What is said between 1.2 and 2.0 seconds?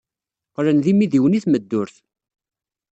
i tmeddurt.